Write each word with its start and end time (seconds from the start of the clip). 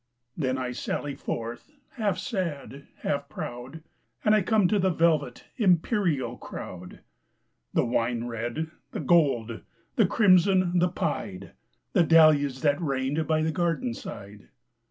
Then, 0.35 0.57
I 0.57 0.71
sally 0.71 1.13
forth, 1.13 1.71
half 1.89 2.17
sad, 2.17 2.87
half 3.03 3.29
proud, 3.29 3.83
And 4.25 4.33
I 4.33 4.41
come 4.41 4.67
to 4.67 4.79
the 4.79 4.89
velvet, 4.89 5.45
imperial 5.57 6.37
crowd, 6.37 7.01
The 7.75 7.85
wine 7.85 8.23
red, 8.23 8.71
the 8.93 8.99
gold, 8.99 9.61
the 9.97 10.07
crimson, 10.07 10.79
the 10.79 10.89
pied,—The 10.89 12.01
dahlias 12.03 12.61
that 12.63 12.81
reign 12.81 13.25
by 13.27 13.43
the 13.43 13.51
garden 13.51 13.93
side. 13.93 14.49